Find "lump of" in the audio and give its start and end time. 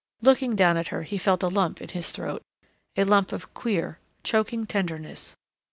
3.03-3.53